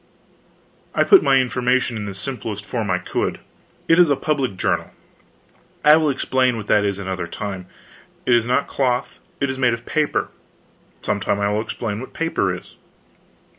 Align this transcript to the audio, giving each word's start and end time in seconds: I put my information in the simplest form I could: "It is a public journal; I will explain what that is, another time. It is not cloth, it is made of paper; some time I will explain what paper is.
I 0.95 1.03
put 1.03 1.21
my 1.21 1.37
information 1.37 1.95
in 1.95 2.05
the 2.05 2.15
simplest 2.15 2.65
form 2.65 2.89
I 2.89 2.97
could: 2.97 3.39
"It 3.87 3.99
is 3.99 4.09
a 4.09 4.15
public 4.15 4.57
journal; 4.57 4.89
I 5.85 5.95
will 5.97 6.09
explain 6.09 6.57
what 6.57 6.65
that 6.65 6.83
is, 6.83 6.97
another 6.97 7.27
time. 7.27 7.67
It 8.25 8.33
is 8.33 8.47
not 8.47 8.67
cloth, 8.67 9.19
it 9.39 9.51
is 9.51 9.59
made 9.59 9.75
of 9.75 9.85
paper; 9.85 10.29
some 11.03 11.19
time 11.19 11.39
I 11.39 11.49
will 11.51 11.61
explain 11.61 11.99
what 11.99 12.13
paper 12.13 12.51
is. 12.51 12.77